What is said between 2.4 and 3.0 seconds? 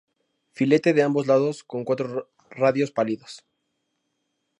radios